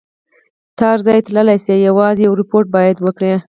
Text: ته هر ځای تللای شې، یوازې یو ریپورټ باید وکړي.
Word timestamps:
ته 0.77 0.83
هر 0.91 0.99
ځای 1.07 1.19
تللای 1.27 1.57
شې، 1.65 1.75
یوازې 1.87 2.21
یو 2.25 2.39
ریپورټ 2.41 2.65
باید 2.75 2.97
وکړي. 3.01 3.33